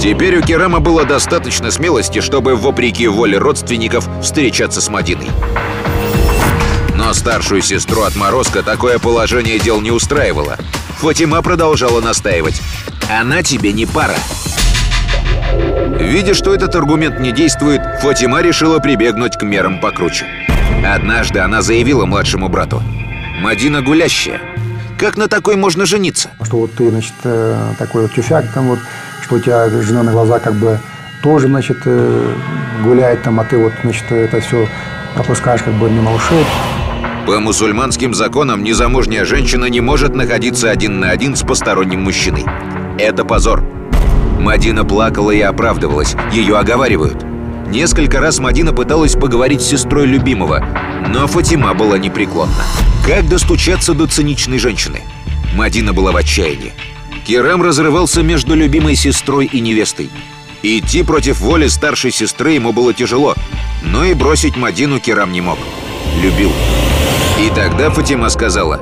Теперь 0.00 0.38
у 0.38 0.42
Керама 0.42 0.78
было 0.78 1.04
достаточно 1.04 1.70
смелости, 1.72 2.20
чтобы, 2.20 2.54
вопреки 2.54 3.08
воле 3.08 3.38
родственников, 3.38 4.08
встречаться 4.22 4.80
с 4.80 4.88
Мадиной. 4.88 5.28
Но 6.94 7.12
старшую 7.14 7.62
сестру 7.62 8.02
отморозка 8.02 8.62
такое 8.62 8.98
положение 8.98 9.58
дел 9.58 9.80
не 9.80 9.90
устраивало. 9.90 10.56
Фатима 10.98 11.42
продолжала 11.42 12.00
настаивать. 12.00 12.60
«Она 13.10 13.42
тебе 13.42 13.72
не 13.72 13.86
пара». 13.86 14.14
Видя, 15.98 16.34
что 16.34 16.54
этот 16.54 16.74
аргумент 16.76 17.18
не 17.18 17.32
действует, 17.32 17.80
Фатима 18.00 18.40
решила 18.40 18.78
прибегнуть 18.78 19.36
к 19.36 19.42
мерам 19.42 19.80
покруче. 19.80 20.26
Однажды 20.84 21.40
она 21.40 21.60
заявила 21.60 22.06
младшему 22.06 22.48
брату. 22.48 22.82
«Мадина 23.40 23.82
гулящая. 23.82 24.40
Как 24.98 25.16
на 25.16 25.28
такой 25.28 25.56
можно 25.56 25.86
жениться?» 25.86 26.30
Что 26.42 26.58
вот 26.58 26.74
ты, 26.74 26.90
значит, 26.90 27.14
э, 27.24 27.72
такой 27.78 28.02
вот 28.02 28.12
тюфяк 28.14 28.52
там 28.52 28.68
вот, 28.68 28.78
что 29.28 29.36
у 29.36 29.40
тебя 29.40 29.68
жена 29.68 30.02
на 30.02 30.12
глаза 30.12 30.38
как 30.38 30.54
бы 30.54 30.78
тоже, 31.22 31.48
значит, 31.48 31.76
э, 31.84 32.32
гуляет 32.82 33.22
там, 33.22 33.38
а 33.40 33.44
ты 33.44 33.58
вот, 33.58 33.72
значит, 33.82 34.10
это 34.10 34.40
все 34.40 34.66
пропускаешь 35.14 35.62
как 35.62 35.74
бы 35.74 35.90
мимо 35.90 36.14
ушей. 36.14 36.46
По 37.26 37.38
мусульманским 37.38 38.14
законам 38.14 38.62
незамужняя 38.62 39.26
женщина 39.26 39.66
не 39.66 39.82
может 39.82 40.14
находиться 40.14 40.70
один 40.70 40.98
на 41.00 41.10
один 41.10 41.36
с 41.36 41.42
посторонним 41.42 42.04
мужчиной. 42.04 42.46
Это 42.98 43.26
позор. 43.26 43.62
Мадина 44.40 44.84
плакала 44.84 45.30
и 45.30 45.40
оправдывалась. 45.40 46.16
Ее 46.32 46.56
оговаривают. 46.56 47.22
Несколько 47.66 48.20
раз 48.20 48.38
Мадина 48.38 48.72
пыталась 48.72 49.12
поговорить 49.12 49.60
с 49.60 49.68
сестрой 49.68 50.06
любимого, 50.06 50.64
но 51.06 51.26
Фатима 51.26 51.74
была 51.74 51.98
непреклонна. 51.98 52.64
Как 53.06 53.28
достучаться 53.28 53.92
до 53.92 54.06
циничной 54.06 54.58
женщины? 54.58 55.02
Мадина 55.54 55.92
была 55.92 56.12
в 56.12 56.16
отчаянии. 56.16 56.72
Керам 57.28 57.62
разрывался 57.62 58.22
между 58.22 58.54
любимой 58.54 58.94
сестрой 58.94 59.44
и 59.44 59.60
невестой. 59.60 60.08
Идти 60.62 61.02
против 61.02 61.40
воли 61.40 61.66
старшей 61.66 62.10
сестры 62.10 62.52
ему 62.52 62.72
было 62.72 62.94
тяжело, 62.94 63.34
но 63.82 64.02
и 64.06 64.14
бросить 64.14 64.56
Мадину 64.56 64.98
Керам 64.98 65.30
не 65.30 65.42
мог. 65.42 65.58
Любил. 66.22 66.50
И 67.38 67.50
тогда 67.54 67.90
Фатима 67.90 68.30
сказала, 68.30 68.80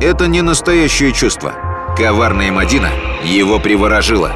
«Это 0.00 0.26
не 0.26 0.42
настоящее 0.42 1.12
чувство. 1.12 1.54
Коварная 1.96 2.50
Мадина 2.50 2.90
его 3.24 3.60
приворожила». 3.60 4.32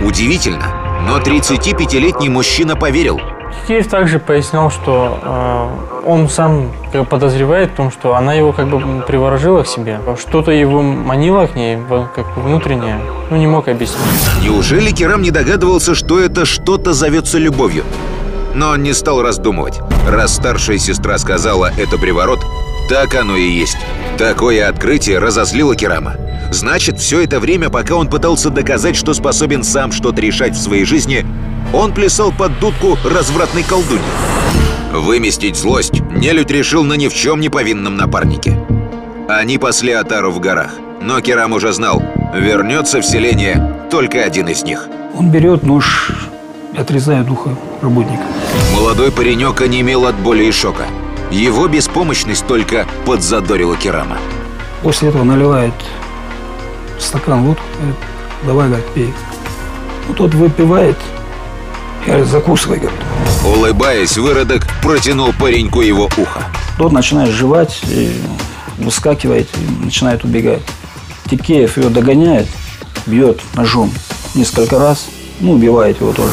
Удивительно, 0.00 1.02
но 1.04 1.18
35-летний 1.18 2.28
мужчина 2.28 2.76
поверил. 2.76 3.20
Киев 3.66 3.88
также 3.88 4.20
пояснял, 4.20 4.70
что 4.70 5.18
э, 5.90 5.91
он 6.04 6.28
сам 6.28 6.72
подозревает 7.08 7.70
в 7.70 7.74
том, 7.74 7.90
что 7.90 8.14
она 8.14 8.34
его 8.34 8.52
как 8.52 8.68
бы 8.68 9.02
приворожила 9.02 9.62
к 9.62 9.66
себе. 9.66 10.00
Что-то 10.18 10.50
его 10.50 10.82
манило 10.82 11.46
к 11.46 11.54
ней, 11.54 11.78
как 12.14 12.36
внутреннее. 12.36 12.98
Ну, 13.30 13.36
не 13.36 13.46
мог 13.46 13.68
объяснить. 13.68 14.00
Неужели 14.42 14.90
Керам 14.90 15.22
не 15.22 15.30
догадывался, 15.30 15.94
что 15.94 16.20
это 16.20 16.44
что-то 16.44 16.92
зовется 16.92 17.38
любовью? 17.38 17.84
Но 18.54 18.70
он 18.70 18.82
не 18.82 18.92
стал 18.92 19.22
раздумывать. 19.22 19.80
Раз 20.08 20.34
старшая 20.34 20.78
сестра 20.78 21.16
сказала 21.18 21.70
«это 21.78 21.96
приворот», 21.96 22.40
так 22.88 23.14
оно 23.14 23.36
и 23.36 23.48
есть. 23.48 23.78
Такое 24.18 24.68
открытие 24.68 25.18
разозлило 25.18 25.74
Керама. 25.74 26.16
Значит, 26.50 26.98
все 26.98 27.22
это 27.22 27.40
время, 27.40 27.70
пока 27.70 27.94
он 27.94 28.08
пытался 28.08 28.50
доказать, 28.50 28.96
что 28.96 29.14
способен 29.14 29.64
сам 29.64 29.90
что-то 29.90 30.20
решать 30.20 30.54
в 30.54 30.60
своей 30.60 30.84
жизни, 30.84 31.24
он 31.72 31.94
плясал 31.94 32.30
под 32.30 32.58
дудку 32.60 32.98
развратной 33.04 33.62
колдуньи. 33.62 34.02
Выместить 34.92 35.56
злость 35.56 36.00
нелюдь 36.10 36.50
решил 36.50 36.84
на 36.84 36.94
ни 36.94 37.08
в 37.08 37.14
чем 37.14 37.40
не 37.40 37.48
повинном 37.48 37.96
напарнике. 37.96 38.58
Они 39.28 39.56
пасли 39.56 39.92
Атару 39.92 40.30
в 40.30 40.38
горах, 40.38 40.72
но 41.00 41.20
Керам 41.22 41.52
уже 41.52 41.72
знал, 41.72 42.02
вернется 42.34 43.00
в 43.00 43.04
селение 43.04 43.86
только 43.90 44.22
один 44.22 44.48
из 44.48 44.62
них. 44.64 44.88
Он 45.14 45.30
берет 45.30 45.62
нож 45.62 46.12
и 46.74 46.78
отрезает 46.78 47.30
ухо 47.30 47.56
работника. 47.80 48.22
Молодой 48.74 49.10
паренек 49.10 49.62
онемел 49.62 50.06
от 50.06 50.14
боли 50.16 50.44
и 50.44 50.52
шока. 50.52 50.84
Его 51.30 51.68
беспомощность 51.68 52.46
только 52.46 52.86
подзадорила 53.06 53.76
Керама. 53.76 54.18
После 54.82 55.08
этого 55.08 55.24
наливает 55.24 55.72
стакан 56.98 57.44
водку, 57.44 57.64
говорит, 57.78 57.96
давай, 58.46 58.66
говорит, 58.68 58.86
пей. 58.94 59.14
Ну, 60.08 60.14
тот 60.14 60.34
выпивает, 60.34 60.96
и 62.04 62.08
говорит, 62.08 62.26
закусывай, 62.26 62.78
говорит. 62.78 63.00
Улыбаясь, 63.44 64.16
выродок 64.16 64.66
протянул 64.82 65.32
пареньку 65.32 65.80
его 65.80 66.04
ухо. 66.04 66.42
Тот 66.78 66.92
начинает 66.92 67.30
жевать, 67.30 67.80
и 67.88 68.12
выскакивает 68.78 69.48
и 69.56 69.84
начинает 69.84 70.24
убегать. 70.24 70.62
Тикеев 71.30 71.76
ее 71.78 71.88
догоняет, 71.88 72.48
бьет 73.06 73.40
ножом 73.54 73.90
несколько 74.34 74.78
раз, 74.78 75.06
ну, 75.40 75.52
убивает 75.52 76.00
его 76.00 76.12
тоже. 76.12 76.32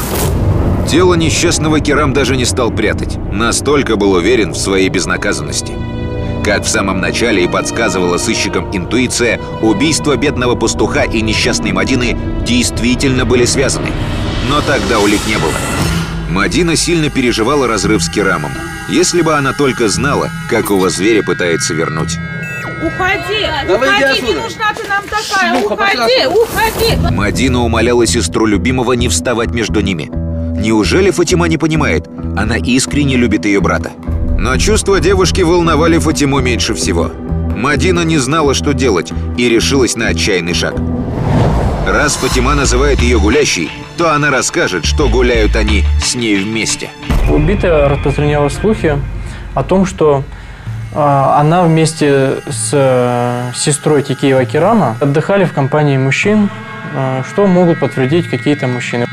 Тело 0.87 1.13
несчастного 1.13 1.79
Керам 1.79 2.13
даже 2.13 2.35
не 2.35 2.45
стал 2.45 2.71
прятать. 2.71 3.17
Настолько 3.31 3.95
был 3.95 4.13
уверен 4.13 4.53
в 4.53 4.57
своей 4.57 4.89
безнаказанности. 4.89 5.73
Как 6.43 6.63
в 6.63 6.69
самом 6.69 6.99
начале 6.99 7.43
и 7.43 7.47
подсказывала 7.47 8.17
сыщикам 8.17 8.75
интуиция, 8.75 9.39
убийство 9.61 10.15
бедного 10.15 10.55
пастуха 10.55 11.03
и 11.03 11.21
несчастной 11.21 11.73
Мадины 11.73 12.17
действительно 12.45 13.25
были 13.25 13.45
связаны. 13.45 13.89
Но 14.49 14.61
тогда 14.61 14.99
улик 14.99 15.21
не 15.27 15.37
было. 15.37 15.53
Мадина 16.31 16.75
сильно 16.75 17.11
переживала 17.11 17.67
разрыв 17.67 18.03
с 18.03 18.09
Керамом. 18.09 18.51
Если 18.89 19.21
бы 19.21 19.35
она 19.35 19.53
только 19.53 19.87
знала, 19.89 20.31
какого 20.49 20.89
зверя 20.89 21.21
пытается 21.21 21.75
вернуть. 21.75 22.17
Уходи! 22.81 23.45
уходи! 23.67 24.21
Не 24.23 24.33
нужна 24.33 24.73
ты 24.73 24.87
нам 24.87 25.03
такая! 25.03 25.63
уходи! 25.63 26.25
Уходи! 26.25 27.15
Мадина 27.15 27.63
умоляла 27.63 28.07
сестру 28.07 28.47
любимого 28.47 28.93
не 28.93 29.07
вставать 29.07 29.51
между 29.51 29.81
ними. 29.81 30.09
Неужели 30.59 31.11
Фатима 31.11 31.47
не 31.47 31.57
понимает? 31.57 32.07
Она 32.35 32.57
искренне 32.57 33.17
любит 33.17 33.45
ее 33.45 33.61
брата. 33.61 33.91
Но 34.39 34.57
чувства 34.57 34.99
девушки 34.99 35.41
волновали 35.41 35.99
Фатиму 35.99 36.39
меньше 36.39 36.73
всего. 36.73 37.11
Мадина 37.55 38.03
не 38.03 38.17
знала, 38.17 38.55
что 38.55 38.73
делать, 38.73 39.11
и 39.37 39.47
решилась 39.47 39.95
на 39.95 40.07
отчаянный 40.07 40.55
шаг. 40.55 40.73
Раз 41.85 42.15
Фатима 42.15 42.55
называет 42.55 42.99
ее 42.99 43.19
гулящей, 43.19 43.69
то 43.99 44.13
она 44.13 44.29
расскажет, 44.31 44.85
что 44.85 45.09
гуляют 45.09 45.57
они 45.57 45.83
с 46.01 46.15
ней 46.15 46.37
вместе. 46.37 46.89
Убитая 47.29 47.89
распространяла 47.89 48.47
слухи 48.47 48.97
о 49.53 49.61
том, 49.61 49.85
что 49.85 50.23
э, 50.93 50.97
она 50.97 51.63
вместе 51.63 52.37
с 52.49 52.69
э, 52.71 53.51
сестрой 53.53 54.01
Тикеева 54.03 54.45
Керама 54.45 54.95
отдыхали 55.01 55.43
в 55.43 55.51
компании 55.51 55.97
мужчин, 55.97 56.49
э, 56.95 57.23
что 57.29 57.45
могут 57.45 57.81
подтвердить 57.81 58.29
какие-то 58.29 58.67
мужчины. 58.67 59.05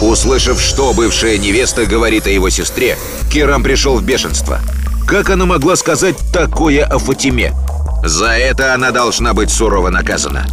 Услышав, 0.00 0.60
что 0.60 0.92
бывшая 0.92 1.36
невеста 1.36 1.84
говорит 1.84 2.28
о 2.28 2.30
его 2.30 2.48
сестре, 2.48 2.96
Керам 3.28 3.64
пришел 3.64 3.96
в 3.96 4.04
бешенство. 4.04 4.60
Как 5.04 5.30
она 5.30 5.46
могла 5.46 5.74
сказать 5.74 6.14
такое 6.32 6.84
о 6.84 7.00
Фатиме? 7.00 7.52
За 8.04 8.28
это 8.28 8.72
она 8.72 8.92
должна 8.92 9.34
быть 9.34 9.50
сурово 9.50 9.90
наказана. 9.90 10.46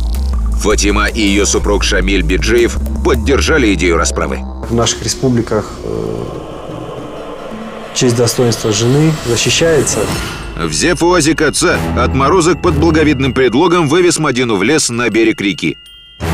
Фатима 0.59 1.07
и 1.07 1.21
ее 1.21 1.45
супруг 1.45 1.85
Шамиль 1.85 2.21
Биджиев 2.21 2.77
поддержали 3.05 3.73
идею 3.75 3.95
расправы. 3.95 4.39
В 4.69 4.73
наших 4.73 5.01
республиках 5.03 5.71
э, 5.85 6.23
честь 7.95 8.17
достоинства 8.17 8.73
жены 8.73 9.13
защищается. 9.25 9.99
Взяв 10.57 11.01
УАЗик 11.01 11.41
отца, 11.41 11.77
отморозок 11.97 12.61
под 12.61 12.75
благовидным 12.75 13.33
предлогом 13.33 13.87
вывез 13.87 14.19
Мадину 14.19 14.57
в 14.57 14.63
лес 14.63 14.89
на 14.89 15.09
берег 15.09 15.39
реки. 15.39 15.77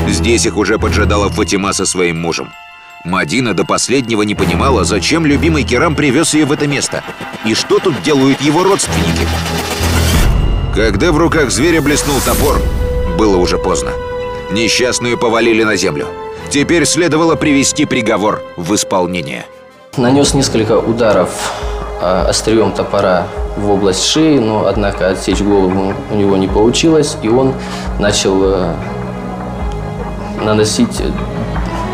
Здесь 0.07 0.47
их 0.47 0.57
уже 0.57 0.79
поджидала 0.79 1.29
Фатима 1.29 1.71
со 1.73 1.85
своим 1.85 2.19
мужем. 2.19 2.49
Мадина 3.03 3.53
до 3.53 3.63
последнего 3.63 4.23
не 4.23 4.33
понимала, 4.33 4.83
зачем 4.85 5.27
любимый 5.27 5.63
Керам 5.63 5.95
привез 5.95 6.33
ее 6.33 6.45
в 6.45 6.51
это 6.51 6.65
место. 6.65 7.03
И 7.45 7.53
что 7.53 7.77
тут 7.77 8.01
делают 8.01 8.41
его 8.41 8.63
родственники. 8.63 9.27
Когда 10.73 11.11
в 11.11 11.17
руках 11.19 11.51
зверя 11.51 11.83
блеснул 11.83 12.19
топор, 12.25 12.59
было 13.19 13.38
уже 13.38 13.59
поздно. 13.59 13.91
Несчастную 14.56 15.18
повалили 15.18 15.63
на 15.63 15.76
землю. 15.76 16.08
Теперь 16.50 16.86
следовало 16.86 17.36
привести 17.36 17.84
приговор 17.84 18.41
в 18.56 18.74
исполнение. 18.74 19.46
Нанес 19.98 20.34
несколько 20.34 20.80
ударов 20.80 21.52
а, 22.02 22.28
острием 22.30 22.72
топора 22.72 23.28
в 23.58 23.70
область 23.70 24.06
шеи, 24.06 24.38
но, 24.38 24.65
однако, 24.65 25.10
отсечь 25.10 25.41
голову 25.41 25.94
у 26.10 26.15
него 26.15 26.38
не 26.38 26.48
получилось, 26.48 27.18
и 27.22 27.28
он 27.28 27.54
начал 28.00 28.41
э, 28.46 28.76
наносить 30.41 31.02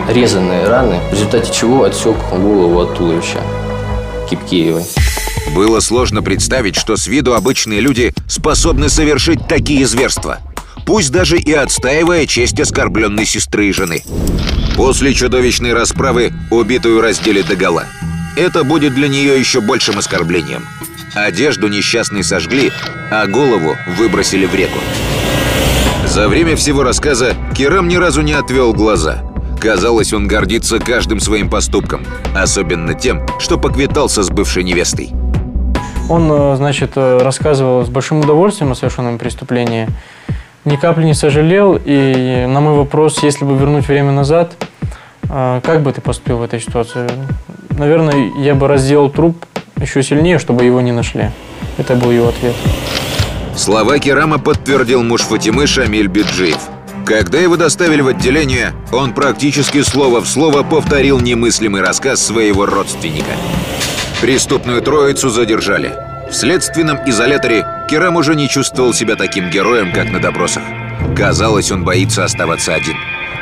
резанные 0.07 0.67
раны, 0.67 0.99
в 1.09 1.13
результате 1.13 1.51
чего 1.51 1.85
отсек 1.85 2.15
голову 2.29 2.79
от 2.79 2.95
туловища 2.95 3.39
Кипкеевой. 4.29 4.83
Было 5.55 5.79
сложно 5.79 6.21
представить, 6.21 6.75
что 6.75 6.95
с 6.95 7.07
виду 7.07 7.33
обычные 7.33 7.79
люди 7.79 8.13
способны 8.27 8.87
совершить 8.87 9.47
такие 9.47 9.87
зверства. 9.87 10.37
Пусть 10.85 11.11
даже 11.11 11.39
и 11.39 11.53
отстаивая 11.53 12.25
честь 12.25 12.59
оскорбленной 12.59 13.25
сестры 13.25 13.67
и 13.67 13.73
жены. 13.73 14.03
После 14.75 15.13
чудовищной 15.13 15.73
расправы 15.73 16.33
убитую 16.49 17.01
раздели 17.01 17.41
догола. 17.41 17.85
Это 18.35 18.63
будет 18.63 18.93
для 18.95 19.07
нее 19.07 19.37
еще 19.39 19.61
большим 19.61 19.97
оскорблением. 19.97 20.65
Одежду 21.13 21.67
несчастной 21.67 22.23
сожгли, 22.23 22.71
а 23.11 23.27
голову 23.27 23.75
выбросили 23.97 24.45
в 24.45 24.55
реку. 24.55 24.79
За 26.05 26.27
время 26.27 26.55
всего 26.55 26.83
рассказа 26.83 27.35
Керам 27.55 27.87
ни 27.87 27.95
разу 27.95 28.21
не 28.21 28.33
отвел 28.33 28.73
глаза. 28.73 29.21
Казалось, 29.59 30.11
он 30.11 30.27
гордится 30.27 30.79
каждым 30.79 31.19
своим 31.19 31.49
поступком, 31.49 32.05
особенно 32.35 32.93
тем, 32.95 33.25
что 33.39 33.57
поквитался 33.57 34.23
с 34.23 34.29
бывшей 34.29 34.63
невестой. 34.63 35.11
Он, 36.09 36.29
э, 36.31 36.55
значит, 36.57 36.93
э, 36.95 37.19
рассказывал 37.21 37.85
с 37.85 37.89
большим 37.89 38.21
удовольствием 38.21 38.71
о 38.71 38.75
совершенном 38.75 39.17
преступлении, 39.17 39.87
ни 40.65 40.75
капли 40.75 41.03
не 41.03 41.13
сожалел, 41.13 41.79
и 41.83 42.45
на 42.47 42.61
мой 42.61 42.75
вопрос, 42.75 43.23
если 43.23 43.45
бы 43.45 43.55
вернуть 43.55 43.87
время 43.87 44.11
назад, 44.11 44.53
э, 45.29 45.61
как 45.63 45.81
бы 45.81 45.91
ты 45.91 46.01
поступил 46.01 46.37
в 46.37 46.43
этой 46.43 46.59
ситуации? 46.59 47.09
Наверное, 47.71 48.31
я 48.37 48.53
бы 48.53 48.67
разделал 48.67 49.09
труп 49.09 49.45
еще 49.77 50.03
сильнее, 50.03 50.37
чтобы 50.37 50.63
его 50.63 50.81
не 50.81 50.91
нашли. 50.91 51.31
Это 51.77 51.95
был 51.95 52.11
его 52.11 52.27
ответ. 52.27 52.55
Слова 53.55 53.97
Керама 53.99 54.37
подтвердил 54.39 55.03
муж 55.03 55.21
Фатимы 55.21 55.67
Шамиль 55.67 56.07
Биджиев. 56.07 56.59
Когда 57.05 57.39
его 57.39 57.57
доставили 57.57 58.01
в 58.01 58.07
отделение, 58.07 58.73
он 58.91 59.13
практически 59.13 59.81
слово 59.81 60.21
в 60.21 60.27
слово 60.27 60.63
повторил 60.63 61.19
немыслимый 61.19 61.81
рассказ 61.81 62.23
своего 62.23 62.65
родственника. 62.65 63.31
Преступную 64.21 64.81
троицу 64.81 65.29
задержали. 65.29 66.10
В 66.31 66.33
следственном 66.33 66.97
изоляторе 67.05 67.65
Керам 67.89 68.15
уже 68.15 68.35
не 68.35 68.47
чувствовал 68.47 68.93
себя 68.93 69.17
таким 69.17 69.49
героем, 69.49 69.91
как 69.91 70.09
на 70.11 70.21
допросах. 70.21 70.63
Казалось, 71.13 71.73
он 71.73 71.83
боится 71.83 72.23
оставаться 72.23 72.73
один. 72.73 72.95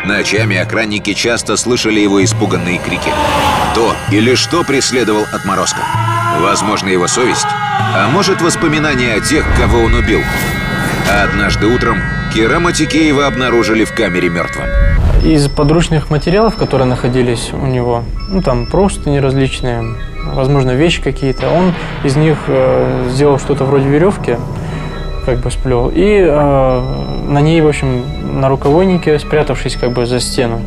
Ночами 0.05 0.57
охранники 0.57 1.13
часто 1.13 1.55
слышали 1.55 1.99
его 1.99 2.23
испуганные 2.23 2.79
крики. 2.79 3.11
Кто 3.71 3.93
или 4.11 4.33
что 4.33 4.63
преследовал 4.63 5.23
отморозка? 5.31 5.81
Возможно, 6.41 6.87
его 6.87 7.07
совесть? 7.07 7.45
А 7.95 8.09
может, 8.09 8.41
воспоминания 8.41 9.13
о 9.13 9.19
тех, 9.19 9.45
кого 9.55 9.81
он 9.81 9.93
убил? 9.93 10.21
А 11.11 11.25
однажды 11.25 11.67
утром 11.67 11.99
Керама 12.33 12.73
Тикеева 12.73 13.27
обнаружили 13.27 13.85
в 13.85 13.93
камере 13.93 14.29
мертвым. 14.29 14.65
Из 15.23 15.47
подручных 15.47 16.09
материалов, 16.09 16.55
которые 16.55 16.87
находились 16.87 17.51
у 17.53 17.67
него, 17.67 18.03
ну 18.29 18.41
там 18.41 18.65
просто 18.65 19.11
неразличные, 19.11 19.83
возможно, 20.33 20.71
вещи 20.71 21.01
какие-то, 21.01 21.49
он 21.49 21.73
из 22.03 22.15
них 22.15 22.37
э, 22.47 23.07
сделал 23.09 23.39
что-то 23.39 23.65
вроде 23.65 23.87
веревки, 23.87 24.37
как 25.25 25.39
бы 25.39 25.51
сплел, 25.51 25.91
и 25.93 26.25
э, 26.27 26.81
на 27.27 27.41
ней, 27.41 27.61
в 27.61 27.67
общем, 27.67 28.03
на 28.39 28.49
рукавойнике, 28.49 29.19
спрятавшись 29.19 29.75
как 29.75 29.91
бы 29.91 30.05
за 30.05 30.19
стену, 30.19 30.61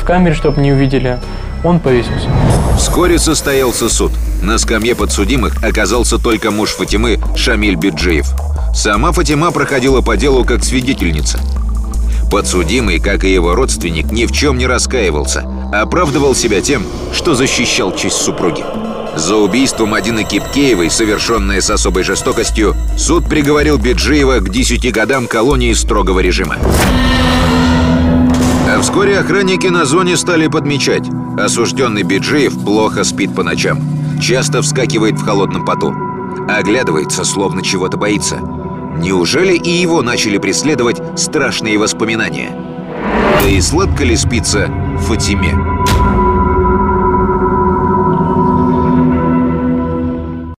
в 0.00 0.04
камере, 0.04 0.34
чтобы 0.34 0.60
не 0.60 0.72
увидели, 0.72 1.18
он 1.62 1.78
повесился. 1.78 2.28
Вскоре 2.76 3.18
состоялся 3.18 3.88
суд. 3.88 4.12
На 4.42 4.58
скамье 4.58 4.96
подсудимых 4.96 5.62
оказался 5.62 6.18
только 6.18 6.50
муж 6.50 6.70
Фатимы 6.70 7.20
Шамиль 7.36 7.76
Биджиев. 7.76 8.26
Сама 8.74 9.12
Фатима 9.12 9.52
проходила 9.52 10.00
по 10.00 10.16
делу 10.16 10.44
как 10.44 10.64
свидетельница. 10.64 11.38
Подсудимый, 12.30 12.98
как 12.98 13.24
и 13.24 13.32
его 13.32 13.54
родственник, 13.54 14.10
ни 14.10 14.24
в 14.24 14.32
чем 14.32 14.56
не 14.56 14.66
раскаивался, 14.66 15.44
оправдывал 15.72 16.34
себя 16.34 16.60
тем, 16.62 16.82
что 17.12 17.34
защищал 17.34 17.94
честь 17.94 18.16
супруги. 18.16 18.64
За 19.14 19.36
убийством 19.36 19.92
Адины 19.94 20.24
Кипкеевой, 20.24 20.90
совершенное 20.90 21.60
с 21.60 21.70
особой 21.70 22.02
жестокостью, 22.02 22.74
суд 22.96 23.28
приговорил 23.28 23.78
Биджиева 23.78 24.38
к 24.38 24.48
10 24.48 24.90
годам 24.92 25.26
колонии 25.26 25.72
строгого 25.74 26.20
режима. 26.20 26.56
А 28.66 28.80
вскоре 28.80 29.18
охранники 29.18 29.66
на 29.66 29.84
зоне 29.84 30.16
стали 30.16 30.46
подмечать. 30.46 31.04
Осужденный 31.38 32.04
Биджиев 32.04 32.54
плохо 32.64 33.04
спит 33.04 33.34
по 33.34 33.42
ночам. 33.42 33.80
Часто 34.20 34.62
вскакивает 34.62 35.16
в 35.16 35.24
холодном 35.24 35.66
поту. 35.66 35.94
Оглядывается, 36.48 37.24
словно 37.24 37.62
чего-то 37.62 37.98
боится. 37.98 38.38
Неужели 38.96 39.54
и 39.54 39.70
его 39.70 40.00
начали 40.00 40.38
преследовать 40.38 41.00
страшные 41.18 41.76
воспоминания? 41.76 42.50
Да 43.42 43.48
и 43.48 43.60
сладко 43.60 44.04
ли 44.04 44.16
спится 44.16 44.70
Фатиме? 45.00 45.81